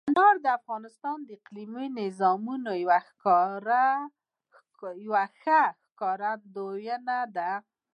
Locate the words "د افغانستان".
0.45-1.17